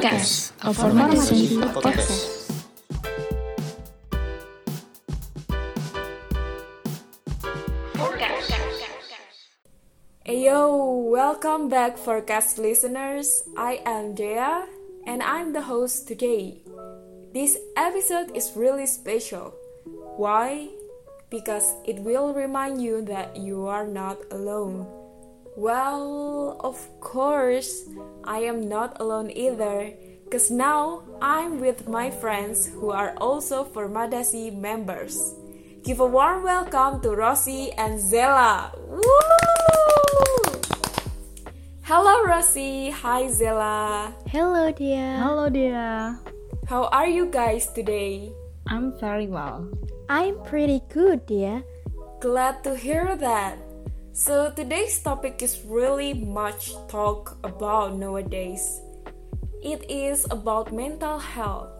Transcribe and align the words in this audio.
Forecast, 0.00 0.56
a 0.64 0.72
formasi 0.72 1.60
podcast. 1.76 2.56
Yo, 10.24 11.04
welcome 11.04 11.68
back 11.68 12.00
Forecast 12.00 12.56
listeners. 12.56 13.44
I 13.60 13.84
am 13.84 14.16
Dea 14.16 14.64
and 15.04 15.20
I'm 15.20 15.52
the 15.52 15.60
host 15.60 16.08
today. 16.08 16.64
This 17.36 17.60
episode 17.76 18.32
is 18.32 18.56
really 18.56 18.88
special. 18.88 19.52
Why? 20.16 20.72
Because 21.28 21.76
it 21.84 22.00
will 22.00 22.32
remind 22.32 22.80
you 22.80 23.04
that 23.04 23.36
you 23.36 23.68
are 23.68 23.84
not 23.84 24.16
alone. 24.32 24.88
Well, 25.56 26.56
of 26.60 26.78
course, 27.00 27.84
I 28.24 28.38
am 28.46 28.68
not 28.68 29.00
alone 29.00 29.30
either, 29.34 29.92
because 30.24 30.50
now 30.50 31.02
I'm 31.20 31.58
with 31.60 31.88
my 31.88 32.10
friends 32.10 32.66
who 32.66 32.90
are 32.90 33.14
also 33.18 33.64
Formadasi 33.64 34.54
members. 34.54 35.18
Give 35.82 35.98
a 35.98 36.06
warm 36.06 36.44
welcome 36.44 37.00
to 37.02 37.10
Rossi 37.10 37.72
and 37.72 37.98
Zella. 37.98 38.70
Woo! 38.78 39.02
Hello, 41.82 42.22
Rossi. 42.22 42.90
Hi, 42.90 43.26
Zella. 43.28 44.14
Hello, 44.28 44.70
dear. 44.70 45.18
Hello, 45.18 45.48
dear. 45.50 46.16
How 46.68 46.84
are 46.94 47.08
you 47.08 47.26
guys 47.26 47.66
today? 47.72 48.30
I'm 48.68 48.94
very 49.00 49.26
well. 49.26 49.66
I'm 50.08 50.38
pretty 50.44 50.80
good, 50.94 51.26
dear. 51.26 51.64
Glad 52.20 52.62
to 52.62 52.76
hear 52.76 53.16
that. 53.16 53.58
So 54.12 54.50
today's 54.50 54.98
topic 54.98 55.40
is 55.40 55.62
really 55.64 56.14
much 56.14 56.74
talk 56.88 57.38
about 57.46 57.94
nowadays. 57.94 58.82
It 59.62 59.86
is 59.88 60.26
about 60.34 60.74
mental 60.74 61.18
health. 61.18 61.70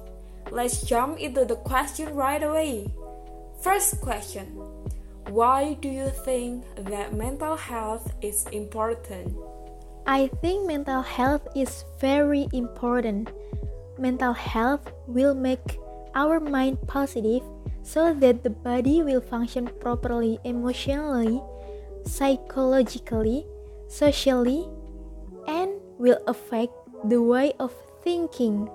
Let's 0.51 0.87
jump 0.87 1.19
into 1.19 1.45
the 1.45 1.57
question 1.57 2.15
right 2.15 2.41
away. 2.41 2.87
First 3.63 4.01
question. 4.01 4.47
Why 5.27 5.75
do 5.83 5.91
you 5.91 6.07
think 6.23 6.63
that 6.87 7.19
mental 7.19 7.57
health 7.57 8.15
is 8.23 8.47
important? 8.55 9.35
I 10.07 10.31
think 10.39 10.71
mental 10.71 11.03
health 11.03 11.43
is 11.57 11.83
very 11.99 12.47
important. 12.53 13.35
Mental 13.99 14.33
health 14.33 14.87
will 15.09 15.35
make 15.35 15.83
our 16.15 16.39
mind 16.39 16.79
positive 16.87 17.43
so 17.83 18.15
that 18.15 18.45
the 18.45 18.51
body 18.51 19.03
will 19.03 19.21
function 19.21 19.67
properly 19.83 20.39
emotionally 20.45 21.43
psychologically, 22.05 23.47
socially, 23.89 24.69
and 25.47 25.71
will 25.99 26.19
affect 26.27 26.73
the 27.09 27.21
way 27.21 27.53
of 27.59 27.73
thinking, 28.03 28.69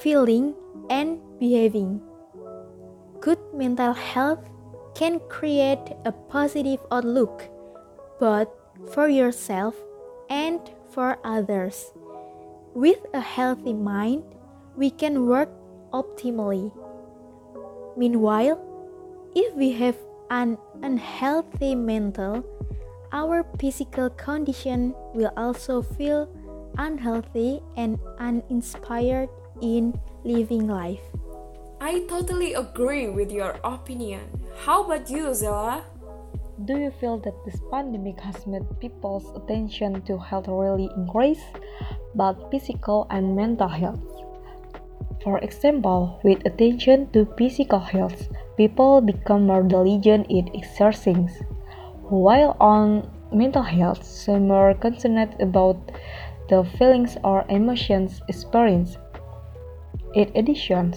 feeling, 0.00 0.54
and 0.90 1.20
behaving. 1.38 2.00
Good 3.20 3.38
mental 3.54 3.92
health 3.92 4.44
can 4.94 5.20
create 5.28 5.94
a 6.04 6.12
positive 6.12 6.80
outlook, 6.90 7.44
both 8.20 8.48
for 8.92 9.08
yourself 9.08 9.74
and 10.30 10.60
for 10.90 11.18
others. 11.24 11.92
With 12.74 12.98
a 13.14 13.20
healthy 13.20 13.74
mind, 13.74 14.22
we 14.76 14.90
can 14.90 15.26
work 15.26 15.50
optimally. 15.92 16.70
Meanwhile, 17.96 18.58
if 19.34 19.54
we 19.54 19.72
have 19.72 19.96
an 20.30 20.58
unhealthy 20.82 21.74
mental, 21.74 22.44
our 23.12 23.44
physical 23.58 24.10
condition 24.10 24.94
will 25.14 25.32
also 25.36 25.82
feel 25.82 26.28
unhealthy 26.76 27.60
and 27.76 27.98
uninspired 28.18 29.28
in 29.62 29.98
living 30.24 30.66
life. 30.66 31.02
I 31.80 32.04
totally 32.08 32.54
agree 32.54 33.08
with 33.08 33.30
your 33.30 33.58
opinion. 33.62 34.26
How 34.64 34.84
about 34.84 35.08
you, 35.08 35.32
Zella? 35.32 35.84
Do 36.64 36.76
you 36.76 36.90
feel 36.90 37.18
that 37.22 37.38
this 37.46 37.60
pandemic 37.70 38.18
has 38.20 38.46
made 38.46 38.66
people's 38.80 39.30
attention 39.36 40.02
to 40.02 40.18
health 40.18 40.48
really 40.48 40.90
increase, 40.96 41.42
both 42.16 42.50
physical 42.50 43.06
and 43.10 43.36
mental 43.36 43.68
health? 43.68 44.02
For 45.22 45.38
example, 45.38 46.18
with 46.24 46.44
attention 46.46 47.10
to 47.12 47.26
physical 47.38 47.78
health, 47.78 48.26
people 48.56 49.00
become 49.00 49.46
more 49.46 49.62
diligent 49.62 50.26
in 50.30 50.50
exercising, 50.54 51.30
while 52.08 52.56
on 52.60 53.10
mental 53.32 53.62
health, 53.62 54.02
some 54.04 54.50
are 54.50 54.74
concerned 54.74 55.36
about 55.40 55.76
the 56.48 56.64
feelings 56.78 57.16
or 57.24 57.44
emotions 57.48 58.22
experienced. 58.28 58.98
In 60.14 60.30
addition, 60.34 60.94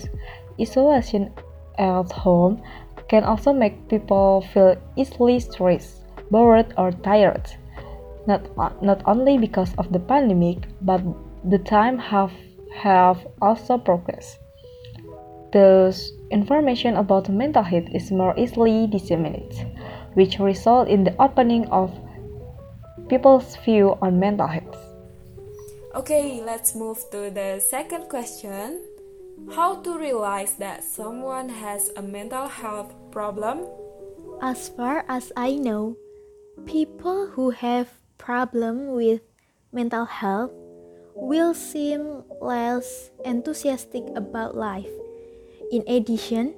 isolation 0.59 1.33
at 1.77 2.11
home 2.11 2.61
can 3.09 3.23
also 3.23 3.51
make 3.51 3.89
people 3.89 4.41
feel 4.53 4.77
easily 4.95 5.39
stressed, 5.39 6.05
bored, 6.29 6.73
or 6.77 6.91
tired. 6.91 7.51
Not, 8.27 8.47
not 8.81 9.01
only 9.05 9.38
because 9.38 9.73
of 9.75 9.91
the 9.91 10.00
pandemic, 10.00 10.59
but 10.81 11.01
the 11.44 11.57
time 11.57 11.97
have, 11.97 12.31
have 12.73 13.27
also 13.41 13.77
progressed. 13.77 14.39
Thus, 15.51 16.11
information 16.29 16.95
about 16.95 17.27
mental 17.27 17.63
health 17.63 17.89
is 17.94 18.11
more 18.11 18.33
easily 18.38 18.88
disseminated, 18.88 19.67
which 20.13 20.39
result 20.39 20.88
in 20.88 21.03
the 21.03 21.16
opening 21.22 21.66
of 21.67 21.91
people's 23.09 23.55
view 23.63 23.97
on 24.01 24.19
mental 24.19 24.47
health. 24.47 24.77
Okay, 25.95 26.41
let's 26.41 26.75
move 26.75 26.97
to 27.11 27.29
the 27.29 27.59
second 27.59 28.07
question. 28.09 28.81
How 29.51 29.81
to 29.81 29.97
realize 29.97 30.55
that 30.55 30.83
someone 30.83 31.50
has 31.50 31.89
a 31.97 32.01
mental 32.01 32.47
health 32.47 32.94
problem? 33.11 33.66
As 34.41 34.69
far 34.69 35.03
as 35.09 35.31
I 35.35 35.55
know, 35.55 35.97
people 36.66 37.27
who 37.27 37.50
have 37.50 37.89
problem 38.17 38.94
with 38.94 39.21
mental 39.73 40.05
health 40.05 40.51
will 41.16 41.53
seem 41.53 42.23
less 42.39 43.09
enthusiastic 43.25 44.03
about 44.16 44.55
life 44.55 44.89
in 45.71 45.88
addition, 45.88 46.53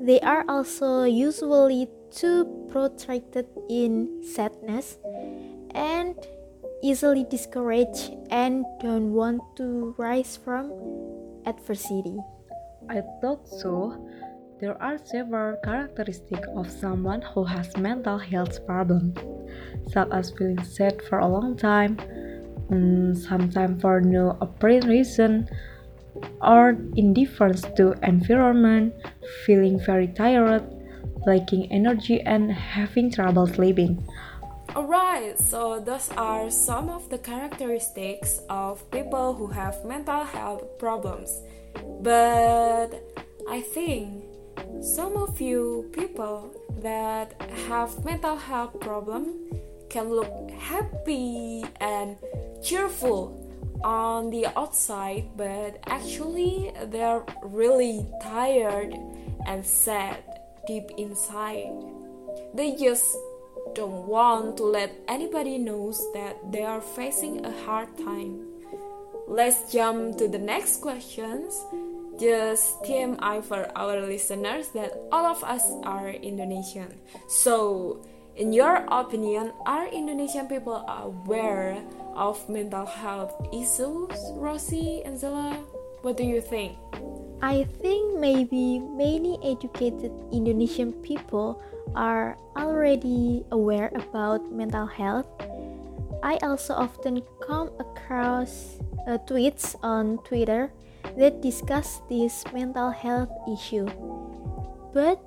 they 0.00 0.18
are 0.20 0.44
also 0.48 1.04
usually 1.04 1.86
too 2.12 2.44
protracted 2.70 3.46
in 3.68 4.22
sadness 4.22 4.98
and 5.74 6.14
easily 6.82 7.24
discouraged 7.24 8.12
and 8.30 8.64
don't 8.80 9.12
want 9.12 9.40
to 9.56 9.94
rise 9.96 10.36
from 10.36 10.70
adversity. 11.46 12.18
I 12.90 13.02
thought 13.20 13.48
so. 13.48 13.96
There 14.60 14.80
are 14.80 14.98
several 14.98 15.56
characteristics 15.64 16.46
of 16.54 16.70
someone 16.70 17.22
who 17.22 17.44
has 17.44 17.76
mental 17.76 18.18
health 18.18 18.64
problems, 18.66 19.18
such 19.90 20.08
as 20.12 20.30
feeling 20.30 20.62
sad 20.62 21.02
for 21.08 21.18
a 21.18 21.26
long 21.26 21.56
time, 21.56 21.98
um, 22.70 23.14
sometimes 23.14 23.82
for 23.82 24.00
no 24.00 24.36
apparent 24.40 24.84
reason, 24.84 25.48
or 26.40 26.76
indifference 26.94 27.62
to 27.76 27.94
environment, 28.02 28.94
feeling 29.44 29.80
very 29.80 30.06
tired, 30.08 30.62
lacking 31.26 31.70
energy, 31.72 32.20
and 32.20 32.50
having 32.52 33.10
trouble 33.10 33.46
sleeping. 33.46 34.02
Alright, 34.74 35.38
so 35.38 35.80
those 35.80 36.08
are 36.16 36.50
some 36.50 36.88
of 36.88 37.10
the 37.10 37.18
characteristics 37.18 38.40
of 38.48 38.90
people 38.90 39.34
who 39.34 39.46
have 39.48 39.84
mental 39.84 40.24
health 40.24 40.78
problems. 40.78 41.42
But 42.00 42.88
I 43.50 43.60
think 43.60 44.24
some 44.80 45.16
of 45.16 45.40
you 45.40 45.90
people 45.92 46.54
that 46.80 47.40
have 47.68 48.02
mental 48.04 48.36
health 48.36 48.80
problem 48.80 49.50
can 49.90 50.08
look 50.08 50.50
happy 50.52 51.64
and 51.80 52.16
cheerful 52.62 53.38
on 53.84 54.30
the 54.30 54.46
outside, 54.58 55.36
but 55.36 55.78
actually 55.86 56.72
they're 56.86 57.22
really 57.42 58.06
tired 58.22 58.94
and 59.46 59.66
sad 59.66 60.31
deep 60.66 60.90
inside. 60.96 61.72
They 62.54 62.76
just 62.76 63.16
don't 63.74 64.06
want 64.06 64.56
to 64.58 64.64
let 64.64 64.92
anybody 65.08 65.58
knows 65.58 66.00
that 66.12 66.36
they 66.52 66.62
are 66.62 66.80
facing 66.80 67.44
a 67.44 67.52
hard 67.64 67.96
time. 67.98 68.46
Let's 69.26 69.72
jump 69.72 70.18
to 70.18 70.28
the 70.28 70.38
next 70.38 70.80
questions. 70.80 71.56
Just 72.20 72.82
TMI 72.84 73.42
for 73.42 73.70
our 73.76 74.00
listeners 74.00 74.68
that 74.76 74.92
all 75.10 75.24
of 75.24 75.42
us 75.42 75.64
are 75.84 76.10
Indonesian. 76.10 77.00
So, 77.28 78.04
in 78.36 78.52
your 78.52 78.84
opinion, 78.88 79.52
are 79.64 79.88
Indonesian 79.88 80.46
people 80.48 80.84
aware 80.86 81.82
of 82.14 82.36
mental 82.48 82.84
health 82.84 83.32
issues, 83.52 84.12
Rosie 84.36 85.02
and 85.04 85.18
Zella? 85.18 85.56
What 86.02 86.16
do 86.16 86.24
you 86.24 86.40
think? 86.40 86.76
I 87.42 87.66
think 87.82 88.20
maybe 88.20 88.78
many 88.78 89.34
educated 89.42 90.14
Indonesian 90.30 90.92
people 91.02 91.58
are 91.96 92.38
already 92.56 93.42
aware 93.50 93.90
about 93.98 94.46
mental 94.52 94.86
health. 94.86 95.26
I 96.22 96.38
also 96.46 96.74
often 96.74 97.18
come 97.42 97.74
across 97.82 98.78
uh, 99.08 99.18
tweets 99.26 99.74
on 99.82 100.22
Twitter 100.22 100.70
that 101.18 101.42
discuss 101.42 102.00
this 102.08 102.44
mental 102.54 102.94
health 102.94 103.34
issue. 103.50 103.90
But 104.94 105.18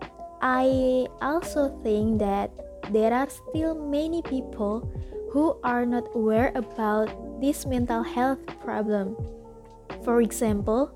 I 0.41 1.07
also 1.21 1.67
think 1.83 2.19
that 2.19 2.49
there 2.95 3.11
are 3.11 3.27
still 3.27 3.75
many 3.75 4.21
people 4.21 4.87
who 5.35 5.59
are 5.67 5.85
not 5.85 6.07
aware 6.15 6.55
about 6.55 7.11
this 7.41 7.65
mental 7.65 8.03
health 8.03 8.39
problem. 8.63 9.19
For 10.07 10.21
example, 10.21 10.95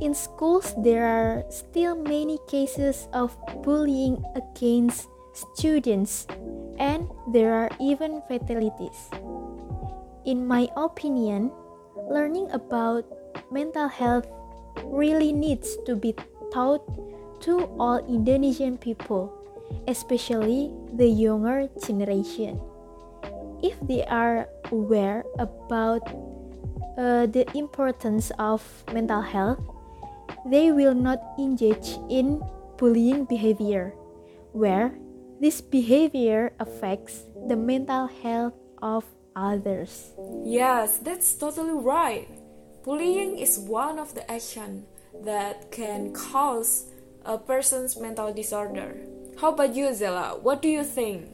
in 0.00 0.14
schools, 0.14 0.74
there 0.78 1.06
are 1.06 1.44
still 1.50 1.96
many 1.96 2.38
cases 2.48 3.08
of 3.12 3.36
bullying 3.62 4.22
against 4.34 5.08
students, 5.34 6.26
and 6.78 7.10
there 7.32 7.54
are 7.54 7.70
even 7.80 8.22
fatalities. 8.28 9.10
In 10.24 10.46
my 10.46 10.68
opinion, 10.76 11.50
learning 12.10 12.50
about 12.52 13.04
mental 13.50 13.88
health 13.88 14.26
really 14.84 15.32
needs 15.32 15.76
to 15.86 15.96
be 15.96 16.14
taught 16.52 16.82
to 17.40 17.66
all 17.78 17.98
Indonesian 18.06 18.78
people, 18.78 19.32
especially 19.86 20.72
the 20.94 21.06
younger 21.06 21.68
generation. 21.84 22.60
If 23.62 23.74
they 23.82 24.04
are 24.06 24.48
aware 24.70 25.24
about 25.38 26.06
uh, 26.98 27.26
the 27.26 27.46
importance 27.54 28.30
of 28.38 28.62
mental 28.92 29.22
health, 29.22 29.58
they 30.46 30.72
will 30.72 30.94
not 30.94 31.18
engage 31.38 31.98
in 32.08 32.42
bullying 32.76 33.24
behavior, 33.24 33.94
where 34.52 34.94
this 35.40 35.60
behavior 35.60 36.52
affects 36.60 37.22
the 37.46 37.56
mental 37.56 38.06
health 38.06 38.54
of 38.82 39.04
others. 39.34 40.12
Yes, 40.44 40.98
that's 40.98 41.34
totally 41.34 41.74
right. 41.74 42.28
Bullying 42.84 43.38
is 43.38 43.58
one 43.58 43.98
of 43.98 44.14
the 44.14 44.28
actions 44.30 44.86
that 45.24 45.70
can 45.70 46.12
cause 46.12 46.90
a 47.24 47.38
person's 47.38 47.98
mental 47.98 48.32
disorder. 48.32 48.96
How 49.40 49.52
about 49.52 49.74
you, 49.74 49.92
Zella? 49.94 50.38
What 50.40 50.62
do 50.62 50.68
you 50.68 50.82
think? 50.82 51.30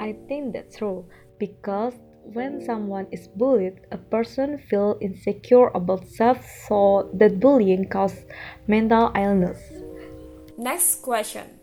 I 0.00 0.16
think 0.26 0.52
that's 0.52 0.76
true 0.76 1.06
because 1.38 1.94
when 2.32 2.64
someone 2.64 3.06
is 3.10 3.28
bullied, 3.28 3.80
a 3.92 3.98
person 3.98 4.58
feels 4.58 4.98
insecure 5.00 5.68
about 5.68 6.06
self, 6.08 6.44
so 6.68 7.08
that 7.14 7.40
bullying 7.40 7.88
causes 7.88 8.24
mental 8.66 9.12
illness. 9.14 9.60
Next 10.58 11.02
question. 11.02 11.60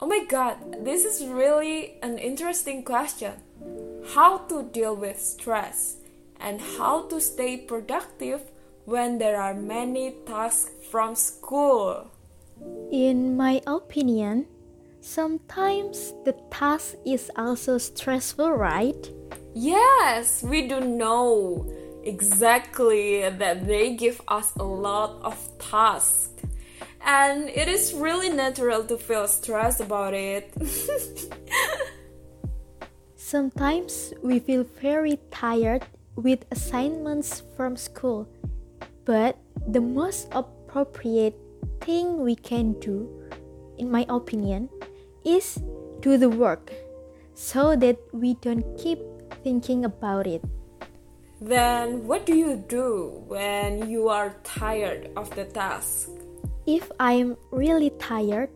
Oh 0.00 0.06
my 0.06 0.24
god, 0.28 0.84
this 0.84 1.04
is 1.04 1.26
really 1.26 1.98
an 2.02 2.18
interesting 2.18 2.82
question. 2.82 3.34
How 4.14 4.38
to 4.50 4.64
deal 4.64 4.96
with 4.96 5.20
stress 5.20 5.96
and 6.40 6.60
how 6.60 7.06
to 7.06 7.20
stay 7.20 7.56
productive 7.56 8.42
when 8.84 9.18
there 9.18 9.40
are 9.40 9.54
many 9.54 10.16
tasks 10.26 10.72
from 10.90 11.14
school. 11.14 12.10
In 12.90 13.36
my 13.36 13.62
opinion, 13.66 14.46
sometimes 15.00 16.12
the 16.24 16.34
task 16.50 16.96
is 17.06 17.30
also 17.36 17.78
stressful, 17.78 18.52
right? 18.52 19.08
Yes, 19.54 20.42
we 20.42 20.66
do 20.66 20.80
know 20.80 21.66
exactly 22.02 23.28
that 23.28 23.66
they 23.66 23.94
give 23.94 24.20
us 24.28 24.52
a 24.56 24.64
lot 24.64 25.20
of 25.22 25.36
tasks. 25.58 26.30
And 27.04 27.48
it 27.48 27.68
is 27.68 27.92
really 27.92 28.30
natural 28.30 28.84
to 28.84 28.96
feel 28.96 29.28
stressed 29.28 29.80
about 29.80 30.14
it. 30.14 30.52
Sometimes 33.16 34.14
we 34.22 34.38
feel 34.38 34.64
very 34.80 35.18
tired 35.30 35.84
with 36.16 36.44
assignments 36.50 37.42
from 37.56 37.76
school, 37.76 38.28
but 39.04 39.38
the 39.68 39.80
most 39.80 40.28
appropriate 40.32 41.36
thing 41.80 42.20
we 42.20 42.36
can 42.36 42.72
do, 42.80 43.08
in 43.78 43.90
my 43.90 44.06
opinion, 44.08 44.68
is 45.24 45.60
do 46.00 46.16
the 46.16 46.28
work 46.28 46.72
so 47.34 47.74
that 47.76 47.96
we 48.12 48.34
don't 48.34 48.64
keep 48.76 48.98
thinking 49.42 49.84
about 49.84 50.26
it. 50.26 50.42
Then, 51.40 52.06
what 52.06 52.24
do 52.24 52.34
you 52.34 52.56
do 52.68 53.22
when 53.26 53.90
you 53.90 54.08
are 54.08 54.36
tired 54.44 55.10
of 55.16 55.34
the 55.34 55.44
task? 55.44 56.08
If 56.66 56.90
I'm 57.00 57.36
really 57.50 57.90
tired, 57.98 58.50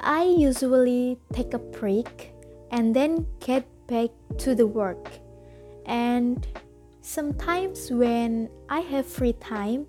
I 0.00 0.24
usually 0.24 1.18
take 1.32 1.52
a 1.52 1.58
break 1.58 2.32
and 2.70 2.96
then 2.96 3.26
get 3.40 3.68
back 3.86 4.10
to 4.38 4.54
the 4.54 4.66
work. 4.66 5.12
And 5.84 6.46
sometimes 7.02 7.90
when 7.90 8.48
I 8.68 8.80
have 8.80 9.06
free 9.06 9.34
time, 9.34 9.86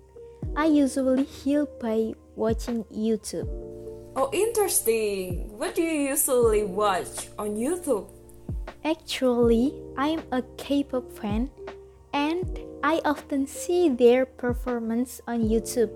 I 0.54 0.66
usually 0.66 1.24
heal 1.24 1.66
by 1.80 2.12
watching 2.36 2.84
YouTube. 2.92 3.48
Oh, 4.16 4.30
interesting. 4.32 5.56
What 5.56 5.74
do 5.74 5.82
you 5.82 6.10
usually 6.10 6.64
watch 6.64 7.28
on 7.38 7.56
YouTube? 7.56 8.10
Actually, 8.84 9.74
I'm 9.96 10.22
a 10.30 10.42
K-pop 10.56 11.10
fan 11.12 11.50
and 12.12 12.58
I 12.82 13.00
often 13.04 13.46
see 13.46 13.88
their 13.88 14.24
performance 14.24 15.20
on 15.26 15.48
YouTube. 15.48 15.90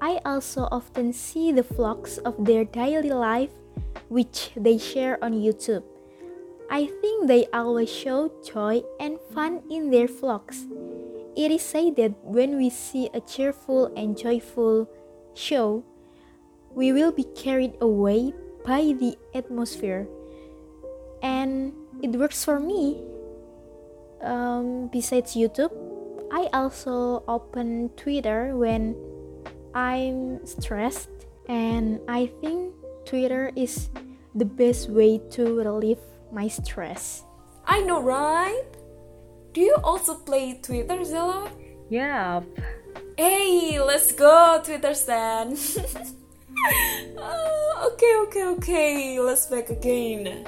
I 0.00 0.20
also 0.24 0.68
often 0.70 1.12
see 1.12 1.52
the 1.52 1.62
vlogs 1.62 2.18
of 2.18 2.44
their 2.44 2.64
daily 2.64 3.10
life 3.10 3.50
which 4.08 4.50
they 4.56 4.78
share 4.78 5.22
on 5.22 5.34
YouTube. 5.34 5.82
I 6.70 6.86
think 6.86 7.28
they 7.28 7.46
always 7.52 7.90
show 7.90 8.30
joy 8.42 8.82
and 8.98 9.18
fun 9.32 9.62
in 9.70 9.90
their 9.90 10.08
vlogs. 10.08 10.66
It 11.36 11.50
is 11.50 11.62
said 11.62 11.96
that 11.96 12.14
when 12.24 12.56
we 12.56 12.70
see 12.70 13.10
a 13.12 13.20
cheerful 13.20 13.92
and 13.96 14.16
joyful 14.16 14.88
show, 15.34 15.84
we 16.74 16.92
will 16.92 17.12
be 17.12 17.24
carried 17.36 17.74
away 17.80 18.32
by 18.64 18.94
the 18.98 19.16
atmosphere. 19.34 20.08
And 21.22 21.72
it 22.02 22.16
works 22.16 22.44
for 22.44 22.60
me. 22.60 23.02
Um, 24.22 24.88
besides 24.88 25.34
YouTube, 25.34 25.72
I 26.32 26.48
also 26.52 27.22
open 27.28 27.90
Twitter 27.96 28.56
when 28.56 28.96
I'm 29.74 30.44
stressed, 30.46 31.10
and 31.48 32.00
I 32.08 32.26
think 32.40 32.74
Twitter 33.04 33.52
is 33.56 33.88
the 34.34 34.44
best 34.44 34.90
way 34.90 35.20
to 35.36 35.60
relieve 35.60 36.02
my 36.32 36.48
stress. 36.48 37.22
I 37.66 37.80
know, 37.82 38.02
right? 38.02 38.64
Do 39.52 39.60
you 39.60 39.76
also 39.82 40.14
play 40.14 40.60
Twitter, 40.62 41.04
Zella? 41.04 41.50
Yeah. 41.88 42.42
Hey, 43.16 43.80
let's 43.80 44.12
go, 44.12 44.60
Twitter 44.64 44.92
Stan. 44.94 45.56
oh, 47.18 47.90
okay, 47.92 48.14
okay, 48.26 48.44
okay. 48.56 49.20
Let's 49.20 49.46
back 49.46 49.70
again. 49.70 50.44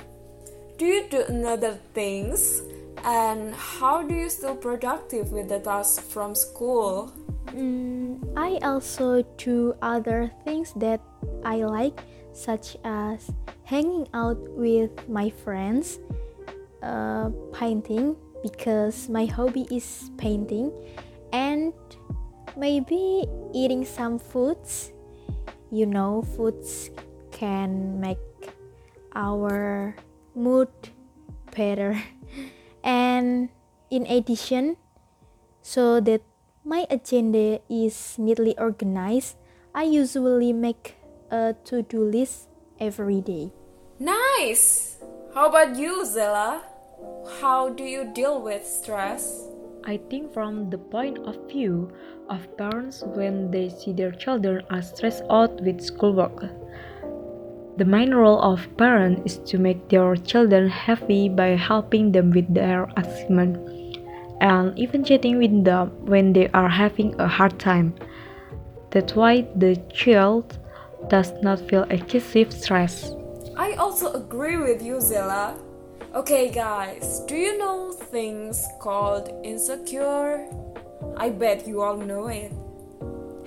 Do 0.79 0.87
you 0.87 1.11
do 1.11 1.25
another 1.27 1.75
things? 1.93 2.63
And 3.03 3.53
how 3.53 4.07
do 4.07 4.15
you 4.15 4.31
still 4.31 4.55
productive 4.55 5.33
with 5.35 5.49
the 5.51 5.59
tasks 5.59 5.99
from 5.99 6.39
school? 6.39 7.11
Mm, 7.51 8.23
I 8.39 8.63
also 8.63 9.27
do 9.35 9.75
other 9.83 10.31
things 10.45 10.71
that 10.79 11.03
I 11.43 11.67
like, 11.67 11.99
such 12.33 12.77
as 12.85 13.27
hanging 13.65 14.07
out 14.15 14.39
with 14.55 14.95
my 15.09 15.31
friends, 15.43 15.99
uh, 16.81 17.35
painting 17.51 18.15
because 18.47 19.09
my 19.09 19.27
hobby 19.27 19.67
is 19.75 20.15
painting, 20.15 20.71
and 21.33 21.75
maybe 22.57 23.27
eating 23.51 23.85
some 23.85 24.23
foods. 24.23 24.95
You 25.75 25.87
know, 25.87 26.23
foods 26.23 26.91
can 27.35 27.99
make 27.99 28.23
our 29.19 29.97
mood 30.39 30.71
better. 31.51 31.99
And 32.87 33.51
in 33.91 34.07
addition, 34.07 34.79
so 35.61 36.01
that 36.01 36.23
my 36.65 36.87
agenda 36.89 37.61
is 37.69 38.17
neatly 38.17 38.57
organized, 38.57 39.37
I 39.75 39.83
usually 39.83 40.53
make 40.55 40.97
a 41.31 41.55
to 41.67 41.83
do 41.83 42.01
list 42.01 42.49
every 42.81 43.21
day. 43.21 43.53
Nice! 43.99 44.97
How 45.35 45.51
about 45.51 45.77
you, 45.77 46.07
Zella? 46.07 46.63
How 47.41 47.69
do 47.69 47.85
you 47.85 48.09
deal 48.15 48.41
with 48.41 48.65
stress? 48.67 49.45
I 49.85 49.99
think 50.11 50.33
from 50.33 50.71
the 50.71 50.79
point 50.79 51.19
of 51.19 51.37
view 51.49 51.93
of 52.29 52.57
parents 52.57 53.03
when 53.03 53.51
they 53.51 53.69
see 53.69 53.93
their 53.93 54.13
children 54.13 54.65
are 54.71 54.83
stressed 54.83 55.25
out 55.31 55.61
with 55.61 55.81
schoolwork. 55.81 56.45
The 57.79 57.85
main 57.85 58.13
role 58.13 58.43
of 58.43 58.67
parents 58.77 59.23
is 59.25 59.39
to 59.51 59.57
make 59.57 59.89
their 59.89 60.17
children 60.17 60.69
happy 60.69 61.29
by 61.29 61.55
helping 61.55 62.11
them 62.11 62.33
with 62.33 62.53
their 62.53 62.89
achievement 62.97 63.55
and 64.41 64.77
even 64.77 65.05
chatting 65.05 65.39
with 65.39 65.63
them 65.63 65.91
when 66.05 66.33
they 66.33 66.49
are 66.49 66.69
having 66.69 67.15
a 67.21 67.29
hard 67.29 67.57
time. 67.61 67.95
That's 68.91 69.15
why 69.15 69.47
the 69.55 69.77
child 69.95 70.59
does 71.09 71.31
not 71.41 71.61
feel 71.71 71.85
excessive 71.89 72.53
stress. 72.53 73.13
I 73.57 73.75
also 73.75 74.13
agree 74.13 74.57
with 74.57 74.83
you, 74.83 75.01
Zella. 75.01 75.55
Okay, 76.17 76.51
guys, 76.51 77.21
do 77.29 77.37
you 77.37 77.59
know 77.59 77.93
things 77.93 78.67
called 78.81 79.31
insecure? 79.45 80.51
I 81.17 81.31
bet 81.31 81.69
you 81.69 81.83
all 81.83 81.97
know 81.97 82.27
it. 82.27 82.51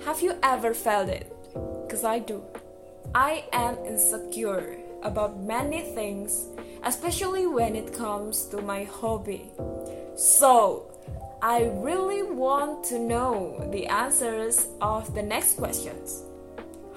Have 0.06 0.22
you 0.22 0.36
ever 0.42 0.72
felt 0.72 1.10
it? 1.10 1.30
Because 1.84 2.02
I 2.02 2.18
do. 2.18 2.42
I 3.14 3.44
am 3.52 3.76
insecure 3.84 4.78
about 5.02 5.38
many 5.38 5.82
things, 5.82 6.48
especially 6.82 7.46
when 7.46 7.76
it 7.76 7.92
comes 7.92 8.46
to 8.46 8.62
my 8.62 8.84
hobby. 8.84 9.52
So, 10.16 10.88
I 11.42 11.68
really 11.76 12.22
want 12.22 12.84
to 12.84 12.98
know 12.98 13.68
the 13.70 13.84
answers 13.86 14.68
of 14.80 15.12
the 15.14 15.22
next 15.22 15.58
questions. 15.58 16.22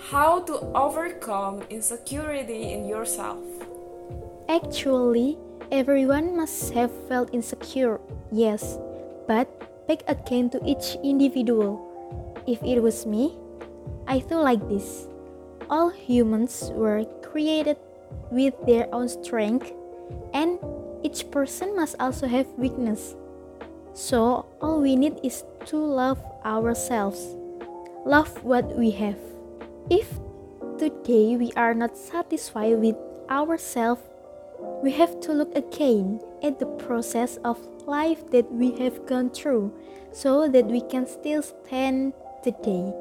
How 0.08 0.40
to 0.44 0.56
overcome 0.72 1.64
insecurity 1.70 2.72
in 2.72 2.88
yourself? 2.88 3.44
Actually, 4.48 5.38
everyone 5.70 6.38
must 6.38 6.72
have 6.72 6.92
felt 7.10 7.34
insecure, 7.34 8.00
yes, 8.32 8.80
but 9.28 9.52
back 9.86 10.00
again 10.08 10.50
to 10.52 10.64
each 10.64 10.96
individual. 11.04 11.84
If 12.48 12.64
it 12.64 12.80
was 12.80 13.06
me, 13.06 13.36
I 14.08 14.22
feel 14.22 14.42
like 14.42 14.64
this. 14.70 15.08
All 15.70 15.90
humans 15.90 16.72
were 16.74 17.06
created 17.22 17.78
with 18.32 18.54
their 18.66 18.88
own 18.94 19.10
strength, 19.10 19.74
and 20.34 20.60
each 21.04 21.30
person 21.32 21.76
must 21.76 21.96
also 22.00 22.28
have 22.28 22.48
weakness. 22.58 23.16
So, 23.94 24.46
all 24.62 24.82
we 24.82 24.96
need 24.96 25.20
is 25.24 25.44
to 25.66 25.78
love 25.78 26.22
ourselves. 26.46 27.36
Love 28.06 28.44
what 28.44 28.78
we 28.78 28.92
have. 28.92 29.18
If 29.90 30.20
today 30.78 31.38
we 31.38 31.52
are 31.54 31.74
not 31.74 31.98
satisfied 31.98 32.78
with 32.78 32.96
ourselves, 33.30 34.02
we 34.84 34.92
have 34.92 35.20
to 35.22 35.34
look 35.34 35.56
again 35.56 36.22
at 36.44 36.60
the 36.60 36.68
process 36.86 37.38
of 37.44 37.58
life 37.88 38.30
that 38.32 38.52
we 38.52 38.72
have 38.78 39.06
gone 39.06 39.30
through 39.30 39.74
so 40.12 40.48
that 40.48 40.66
we 40.66 40.82
can 40.82 41.08
still 41.08 41.42
stand 41.42 42.14
today. 42.44 42.94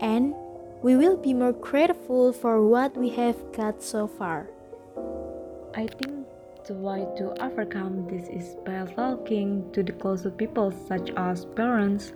And 0.00 0.34
we 0.82 0.96
will 0.96 1.16
be 1.16 1.34
more 1.34 1.52
grateful 1.52 2.32
for 2.32 2.66
what 2.66 2.96
we 2.96 3.10
have 3.10 3.36
got 3.52 3.82
so 3.82 4.06
far. 4.06 4.48
I 5.74 5.86
think 5.86 6.26
the 6.66 6.74
way 6.74 7.06
to 7.16 7.34
overcome 7.42 8.06
this 8.08 8.28
is 8.28 8.56
by 8.64 8.86
talking 8.94 9.70
to 9.72 9.82
the 9.82 9.92
closer 9.92 10.30
people 10.30 10.72
such 10.88 11.10
as 11.16 11.44
parents, 11.44 12.12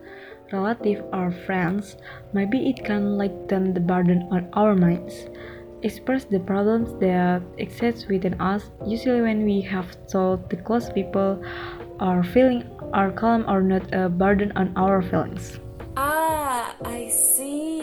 relatives, 0.52 1.02
or 1.12 1.30
friends. 1.44 1.96
Maybe 2.32 2.70
it 2.70 2.84
can 2.84 3.18
lighten 3.18 3.74
the 3.74 3.80
burden 3.80 4.28
on 4.30 4.48
our 4.54 4.74
minds. 4.74 5.26
Express 5.82 6.24
the 6.24 6.40
problems 6.40 6.98
that 7.00 7.42
exist 7.58 8.08
within 8.08 8.40
us. 8.40 8.70
Usually, 8.86 9.20
when 9.20 9.44
we 9.44 9.60
have 9.62 9.90
told 10.08 10.48
the 10.48 10.56
close 10.56 10.88
people 10.88 11.42
our 12.00 12.22
feeling 12.22 12.64
are 12.92 13.12
calm 13.12 13.44
or 13.48 13.60
not 13.60 13.92
a 13.92 14.08
burden 14.08 14.52
on 14.56 14.72
our 14.76 15.02
feelings. 15.02 15.58
Ah, 15.96 16.74
I 16.84 17.08
see. 17.08 17.73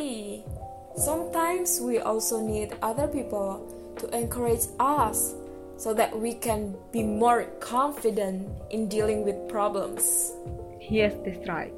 Sometimes 1.01 1.81
we 1.81 1.97
also 1.97 2.39
need 2.39 2.77
other 2.83 3.07
people 3.07 3.65
to 3.97 4.05
encourage 4.15 4.69
us 4.79 5.33
so 5.75 5.95
that 5.95 6.13
we 6.13 6.35
can 6.35 6.77
be 6.91 7.01
more 7.01 7.45
confident 7.59 8.47
in 8.69 8.87
dealing 8.87 9.25
with 9.25 9.49
problems. 9.49 10.31
Yes, 10.79 11.15
that's 11.25 11.41
right. 11.49 11.73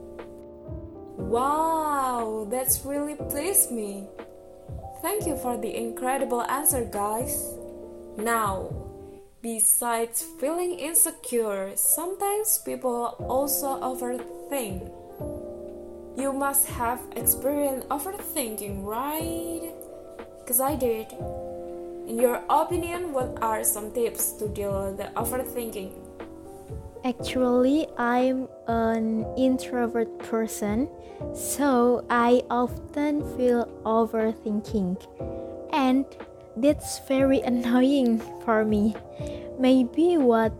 Wow, 1.15 2.47
that's 2.51 2.83
really 2.83 3.15
pleased 3.15 3.71
me. 3.71 4.09
Thank 5.01 5.25
you 5.25 5.37
for 5.37 5.55
the 5.55 5.73
incredible 5.73 6.41
answer, 6.41 6.83
guys. 6.83 7.47
Now, 8.17 8.75
besides 9.41 10.25
feeling 10.37 10.79
insecure, 10.79 11.71
sometimes 11.75 12.59
people 12.65 13.15
also 13.23 13.79
overthink. 13.79 14.91
You 16.15 16.31
must 16.31 16.67
have 16.67 17.01
experienced 17.15 17.89
overthinking, 17.89 18.85
right? 18.85 19.73
Because 20.39 20.61
I 20.61 20.75
did. 20.75 21.11
In 22.07 22.19
your 22.19 22.43
opinion, 22.49 23.13
what 23.13 23.41
are 23.41 23.63
some 23.63 23.91
tips 23.91 24.33
to 24.33 24.47
deal 24.47 24.85
with 24.85 24.97
the 24.97 25.09
overthinking? 25.17 25.91
Actually, 27.03 27.87
I'm 27.97 28.47
an 28.67 29.25
introvert 29.35 30.19
person, 30.19 30.87
so 31.33 32.05
I 32.09 32.43
often 32.49 33.25
feel 33.35 33.65
overthinking. 33.83 35.01
And 35.73 36.05
that's 36.57 36.99
very 37.07 37.41
annoying 37.51 38.19
for 38.45 38.63
me. 38.63 38.95
Maybe 39.57 40.17
what 40.17 40.53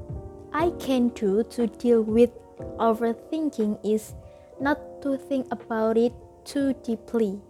I 0.52 0.72
can 0.80 1.10
do 1.10 1.44
to 1.56 1.68
deal 1.68 2.02
with 2.02 2.32
overthinking 2.80 3.78
is 3.86 4.16
not 4.60 4.80
to 5.04 5.18
think 5.20 5.46
about 5.52 5.98
it 5.98 6.16
too 6.48 6.74
deeply. 6.82 7.44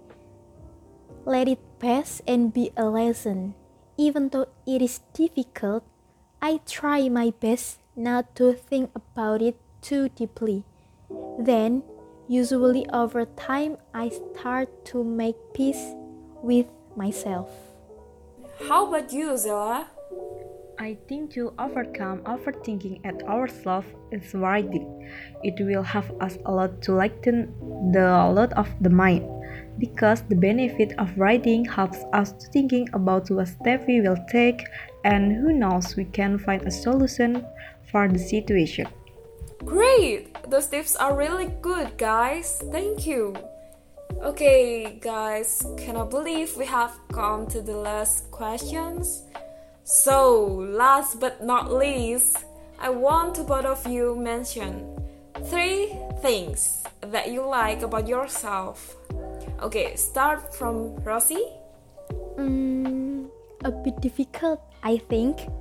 Let 1.25 1.47
it 1.47 1.61
pass 1.79 2.21
and 2.27 2.51
be 2.51 2.71
a 2.75 2.89
lesson. 2.89 3.55
Even 3.95 4.29
though 4.29 4.49
it 4.65 4.81
is 4.81 5.05
difficult, 5.13 5.85
I 6.41 6.59
try 6.65 7.07
my 7.07 7.31
best 7.39 7.79
not 7.95 8.35
to 8.35 8.53
think 8.53 8.89
about 8.95 9.41
it 9.41 9.55
too 9.81 10.09
deeply. 10.09 10.65
Then, 11.39 11.83
usually 12.27 12.89
over 12.89 13.25
time, 13.37 13.77
I 13.93 14.09
start 14.09 14.85
to 14.91 15.03
make 15.03 15.37
peace 15.53 15.93
with 16.41 16.65
myself. 16.97 17.49
How 18.67 18.87
about 18.87 19.13
you, 19.13 19.37
Zella? 19.37 19.92
I 20.79 20.97
think 21.07 21.31
to 21.33 21.53
overcome 21.59 22.19
overthinking 22.25 23.01
at 23.05 23.23
ourselves 23.23 23.87
is 24.11 24.33
writing. 24.33 25.07
It 25.43 25.55
will 25.59 25.83
help 25.83 26.05
us 26.21 26.37
a 26.45 26.51
lot 26.51 26.81
to 26.83 26.93
lighten 26.93 27.53
the 27.91 28.31
load 28.33 28.53
of 28.53 28.69
the 28.81 28.89
mind 28.89 29.29
because 29.77 30.21
the 30.23 30.35
benefit 30.35 30.93
of 30.97 31.15
writing 31.17 31.65
helps 31.65 31.99
us 32.13 32.31
to 32.33 32.47
thinking 32.47 32.89
about 32.93 33.29
what 33.29 33.47
step 33.47 33.85
we 33.87 34.01
will 34.01 34.17
take 34.29 34.65
and 35.03 35.31
who 35.31 35.53
knows 35.53 35.95
we 35.95 36.05
can 36.05 36.37
find 36.37 36.65
a 36.65 36.71
solution 36.71 37.45
for 37.91 38.07
the 38.07 38.19
situation. 38.19 38.87
Great! 39.65 40.35
Those 40.49 40.67
tips 40.67 40.95
are 40.95 41.15
really 41.15 41.53
good, 41.61 41.97
guys. 41.97 42.61
Thank 42.71 43.05
you. 43.05 43.35
Okay, 44.21 44.99
guys, 45.01 45.65
can 45.77 45.97
I 45.97 46.05
believe 46.05 46.55
we 46.57 46.65
have 46.65 46.97
come 47.11 47.47
to 47.47 47.61
the 47.61 47.75
last 47.75 48.29
questions? 48.31 49.23
So, 49.83 50.63
last 50.71 51.19
but 51.19 51.43
not 51.43 51.67
least, 51.67 52.39
I 52.79 52.89
want 52.89 53.35
to 53.35 53.43
both 53.43 53.65
of 53.67 53.85
you 53.85 54.15
mention 54.15 54.87
three 55.51 55.91
things 56.23 56.83
that 57.11 57.31
you 57.35 57.43
like 57.43 57.83
about 57.83 58.07
yourself. 58.07 58.95
Okay, 59.59 59.95
start 59.99 60.55
from 60.55 60.95
Rosie. 61.03 61.51
Mm, 62.39 63.27
a 63.67 63.71
bit 63.71 63.99
difficult, 63.99 64.63
I 64.83 65.03
think. 65.11 65.51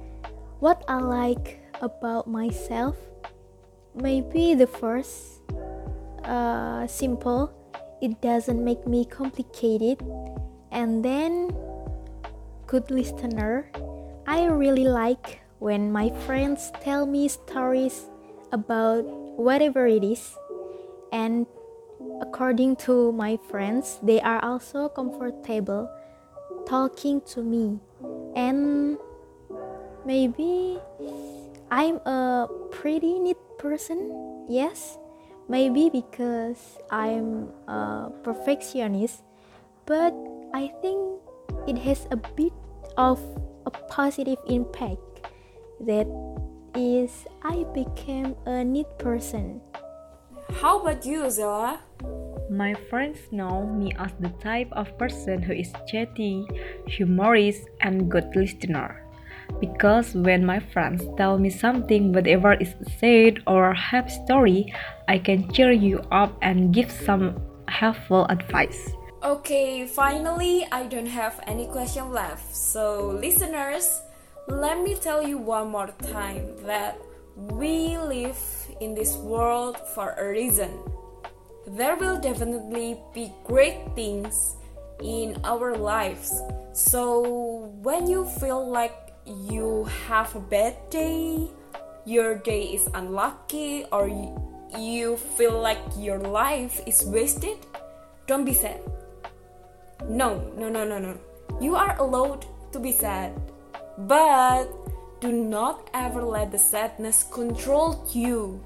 What 0.63 0.87
I 0.87 1.03
like 1.03 1.59
about 1.83 2.31
myself, 2.31 2.95
maybe 3.99 4.55
the 4.55 4.71
first, 4.71 5.43
uh, 6.23 6.87
simple. 6.87 7.51
It 7.99 8.23
doesn't 8.23 8.63
make 8.63 8.87
me 8.87 9.03
complicated, 9.05 9.99
and 10.71 11.03
then 11.03 11.51
good 12.71 12.91
listener 12.91 13.67
I 14.27 14.47
really 14.47 14.85
like 14.85 15.41
when 15.59 15.93
my 15.93 16.11
friends 16.27 16.71
tell 16.81 17.07
me 17.07 17.29
stories 17.29 18.07
about 18.53 19.05
whatever 19.37 19.87
it 19.87 20.05
is, 20.05 20.37
and 21.13 21.47
according 22.21 22.77
to 22.87 23.13
my 23.13 23.39
friends, 23.51 23.99
they 24.03 24.21
are 24.21 24.43
also 24.45 24.89
comfortable 24.89 25.91
talking 26.67 27.21
to 27.35 27.43
me, 27.43 27.81
and 28.35 28.99
maybe 30.07 30.79
I'm 31.71 31.97
a 32.07 32.49
pretty 32.71 33.19
neat 33.19 33.39
person, 33.59 34.47
yes, 34.49 34.99
maybe 35.49 35.91
because 35.91 36.79
I'm 36.91 37.51
a 37.67 38.11
perfectionist, 38.23 39.23
but 39.87 40.15
I 40.55 40.71
think 40.81 41.01
it 41.67 41.79
has 41.79 42.07
a 42.11 42.17
bit 42.17 42.53
of 42.97 43.19
a 43.67 43.71
positive 43.71 44.39
impact. 44.47 45.29
That 45.81 46.07
is, 46.75 47.27
I 47.43 47.65
became 47.75 48.37
a 48.47 48.65
neat 48.65 48.87
person. 48.99 49.61
How 50.61 50.81
about 50.81 51.05
you, 51.07 51.29
Zella? 51.31 51.81
My 52.51 52.75
friends 52.91 53.19
know 53.31 53.67
me 53.67 53.93
as 53.99 54.13
the 54.21 54.29
type 54.41 54.69
of 54.73 54.97
person 54.99 55.41
who 55.41 55.55
is 55.55 55.73
chatty, 55.89 56.47
humorous, 56.87 57.57
and 57.81 58.11
good 58.11 58.29
listener. 58.37 59.03
Because 59.61 60.15
when 60.15 60.45
my 60.45 60.61
friends 60.61 61.03
tell 61.17 61.39
me 61.39 61.51
something, 61.51 62.13
whatever 62.13 62.55
is 62.55 62.75
said 63.01 63.41
or 63.47 63.73
happy 63.75 64.11
story, 64.25 64.75
I 65.09 65.19
can 65.19 65.51
cheer 65.53 65.73
you 65.73 66.01
up 66.11 66.37
and 66.43 66.75
give 66.75 66.91
some 66.91 67.41
helpful 67.69 68.27
advice. 68.29 68.93
Okay, 69.23 69.87
finally, 69.87 70.67
I 70.73 70.83
don't 70.91 71.07
have 71.07 71.39
any 71.47 71.67
question 71.67 72.11
left. 72.11 72.55
So, 72.55 73.07
listeners, 73.07 74.03
let 74.49 74.83
me 74.83 74.97
tell 74.97 75.23
you 75.23 75.39
one 75.39 75.71
more 75.71 75.95
time 76.11 76.59
that 76.67 76.99
we 77.37 77.97
live 77.99 78.37
in 78.81 78.95
this 78.95 79.15
world 79.15 79.79
for 79.95 80.19
a 80.19 80.29
reason. 80.29 80.75
there 81.67 81.97
will 81.97 82.19
definitely 82.19 82.99
be 83.15 83.33
great 83.45 83.79
things 83.95 84.57
in 85.01 85.39
our 85.45 85.77
lives. 85.77 86.43
So 86.73 87.71
when 87.83 88.07
you 88.07 88.27
feel 88.43 88.61
like 88.69 89.15
you 89.25 89.85
have 90.09 90.35
a 90.35 90.41
bad 90.41 90.75
day, 90.91 91.49
your 92.05 92.35
day 92.35 92.75
is 92.75 92.89
unlucky, 92.95 93.87
or 93.93 94.11
you 94.77 95.17
feel 95.39 95.55
like 95.61 95.81
your 95.97 96.19
life 96.19 96.83
is 96.85 97.05
wasted, 97.07 97.57
don't 98.27 98.45
be 98.45 98.55
sad. 98.55 98.83
No, 100.09 100.53
no, 100.57 100.69
no, 100.69 100.85
no, 100.85 100.99
no. 100.99 101.19
You 101.61 101.77
are 101.77 101.97
allowed 101.99 102.47
to 102.73 102.79
be 102.79 102.93
sad. 102.93 103.33
But 103.99 104.69
do 105.21 105.31
not 105.33 105.89
ever 105.95 106.23
let 106.23 106.51
the 106.51 106.59
sadness 106.59 107.25
control 107.25 108.05
you. 108.13 108.65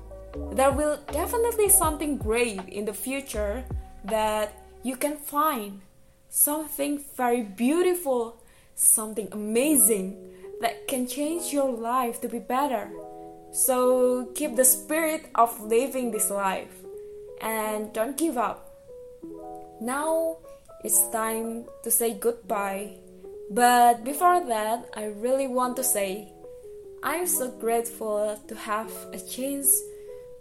There 0.52 0.72
will 0.72 0.98
definitely 1.12 1.68
something 1.68 2.16
great 2.16 2.60
in 2.68 2.84
the 2.84 2.94
future 2.94 3.64
that 4.04 4.52
you 4.82 4.96
can 4.96 5.16
find. 5.16 5.80
Something 6.28 7.02
very 7.16 7.42
beautiful, 7.42 8.42
something 8.74 9.28
amazing 9.32 10.16
that 10.60 10.88
can 10.88 11.06
change 11.06 11.52
your 11.52 11.70
life 11.70 12.20
to 12.20 12.28
be 12.28 12.38
better. 12.38 12.90
So 13.52 14.26
keep 14.34 14.56
the 14.56 14.64
spirit 14.64 15.26
of 15.34 15.60
living 15.60 16.10
this 16.10 16.30
life 16.30 16.72
and 17.40 17.92
don't 17.92 18.16
give 18.16 18.36
up. 18.36 18.70
Now 19.80 20.38
it's 20.84 21.08
time 21.08 21.64
to 21.82 21.90
say 21.90 22.14
goodbye. 22.14 22.98
But 23.50 24.04
before 24.04 24.44
that, 24.46 24.90
I 24.94 25.06
really 25.06 25.46
want 25.46 25.76
to 25.76 25.84
say 25.84 26.32
I'm 27.02 27.26
so 27.26 27.50
grateful 27.50 28.38
to 28.48 28.54
have 28.54 28.90
a 29.12 29.18
chance 29.18 29.70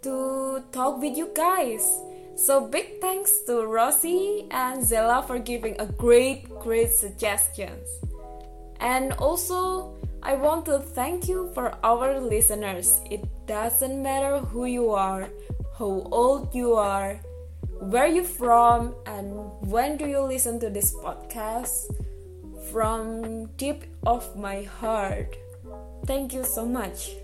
to 0.02 0.62
talk 0.72 1.00
with 1.00 1.16
you 1.16 1.30
guys. 1.34 1.84
So 2.36 2.66
big 2.66 3.00
thanks 3.00 3.42
to 3.46 3.64
Rosie 3.66 4.46
and 4.50 4.84
Zella 4.84 5.24
for 5.26 5.38
giving 5.38 5.80
a 5.80 5.86
great, 5.86 6.48
great 6.60 6.90
suggestions. 6.90 7.88
And 8.80 9.12
also, 9.14 9.94
I 10.22 10.34
want 10.34 10.66
to 10.66 10.80
thank 10.80 11.28
you 11.28 11.50
for 11.54 11.72
our 11.82 12.20
listeners. 12.20 13.00
It 13.10 13.24
doesn't 13.46 14.02
matter 14.02 14.38
who 14.38 14.66
you 14.66 14.90
are, 14.90 15.28
how 15.78 16.02
old 16.10 16.54
you 16.54 16.74
are, 16.74 17.20
where 17.80 18.06
you 18.06 18.24
from, 18.24 18.94
and 19.06 19.32
when 19.60 19.96
do 19.96 20.06
you 20.06 20.20
listen 20.20 20.60
to 20.60 20.70
this 20.70 20.94
podcast. 20.94 21.90
From 22.72 23.46
deep 23.56 23.84
of 24.04 24.26
my 24.36 24.62
heart, 24.62 25.36
thank 26.04 26.34
you 26.34 26.42
so 26.42 26.66
much. 26.66 27.14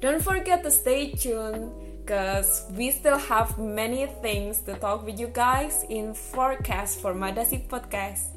Don't 0.00 0.22
forget 0.22 0.64
to 0.64 0.70
stay 0.70 1.12
tuned 1.12 1.72
because 2.00 2.64
we 2.72 2.90
still 2.90 3.18
have 3.18 3.58
many 3.58 4.06
things 4.22 4.60
to 4.60 4.74
talk 4.74 5.04
with 5.04 5.20
you 5.20 5.28
guys 5.28 5.84
in 5.90 6.14
forecast 6.14 7.00
for 7.00 7.12
Madasi 7.12 7.68
podcast. 7.68 8.32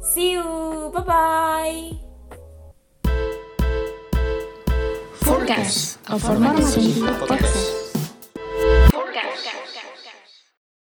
See 0.00 0.32
you. 0.32 0.92
Bye 0.94 1.02
bye. 1.02 1.92
Forecast 5.24 5.98
of 6.08 6.22
Formasi 6.22 7.00
Podcast. 7.26 7.83